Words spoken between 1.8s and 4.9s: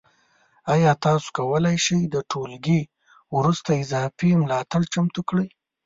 شئ د ټولګي وروسته اضافي ملاتړ